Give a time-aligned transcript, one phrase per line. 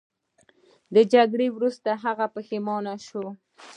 [0.95, 3.25] د جګړې وروسته هغه پښیمانه شو.